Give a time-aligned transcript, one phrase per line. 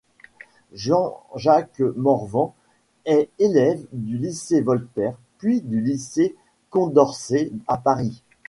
[0.73, 2.55] Jean-Jacques Morvan
[3.05, 6.35] est élève du Lycée Voltaire, puis du Lycée
[6.71, 8.23] Condorcet à Paris.